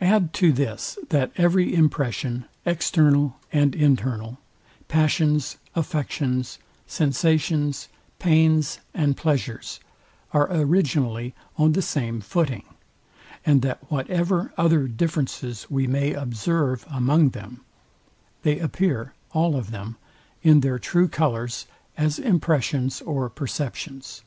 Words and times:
Add 0.00 0.32
to 0.34 0.52
this, 0.52 0.96
that 1.08 1.32
every 1.36 1.74
impression, 1.74 2.44
external 2.64 3.36
and 3.52 3.74
internal, 3.74 4.38
passions, 4.86 5.56
affections, 5.74 6.60
sensations, 6.86 7.88
pains 8.20 8.78
and 8.94 9.16
pleasures, 9.16 9.80
are 10.32 10.46
originally 10.52 11.34
on 11.58 11.72
the 11.72 11.82
same 11.82 12.20
footing; 12.20 12.62
and 13.44 13.60
that 13.62 13.90
whatever 13.90 14.52
other 14.56 14.86
differences 14.86 15.68
we 15.68 15.88
may 15.88 16.12
observe 16.12 16.86
among 16.88 17.30
them, 17.30 17.62
they 18.42 18.60
appear, 18.60 19.14
all 19.32 19.56
of 19.56 19.72
them, 19.72 19.96
in 20.44 20.60
their 20.60 20.78
true 20.78 21.08
colours, 21.08 21.66
as 21.98 22.20
impressions 22.20 23.00
or 23.02 23.28
perceptions. 23.28 24.22